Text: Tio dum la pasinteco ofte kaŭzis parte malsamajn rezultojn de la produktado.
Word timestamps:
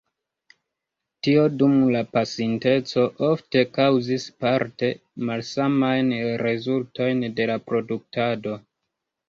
Tio 1.27 1.43
dum 1.63 1.75
la 1.95 2.01
pasinteco 2.17 3.03
ofte 3.29 3.63
kaŭzis 3.77 4.27
parte 4.47 4.91
malsamajn 5.31 6.13
rezultojn 6.47 7.25
de 7.41 7.51
la 7.55 7.63
produktado. 7.71 8.61